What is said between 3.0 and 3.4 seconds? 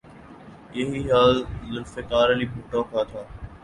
تھا۔